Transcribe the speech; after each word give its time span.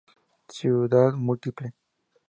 Ciudad 0.53 1.13
múltiple. 1.13 1.75